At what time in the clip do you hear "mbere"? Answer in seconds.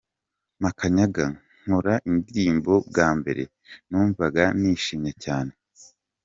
3.19-3.43